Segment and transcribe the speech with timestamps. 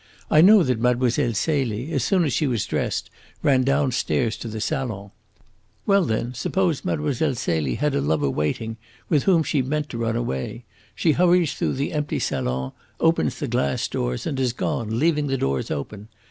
[0.31, 1.11] I know that Mlle.
[1.11, 3.11] Celie, as soon as she was dressed,
[3.43, 5.11] ran downstairs to the salon.
[5.85, 7.13] Well, then, suppose Mlle.
[7.35, 8.77] Celie had a lover waiting
[9.09, 10.63] with whom she meant to run away.
[10.95, 15.37] She hurries through the empty salon, opens the glass doors, and is gone, leaving the
[15.37, 16.07] doors open.